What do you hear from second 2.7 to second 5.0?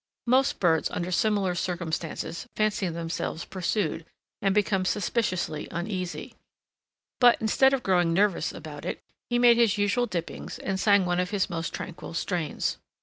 themselves pursued, and become